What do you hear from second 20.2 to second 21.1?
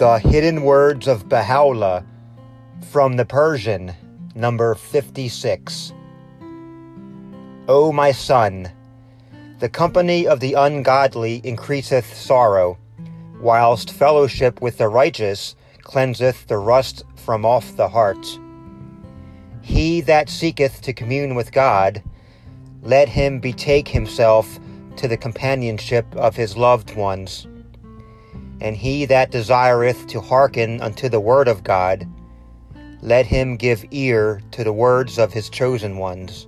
seeketh to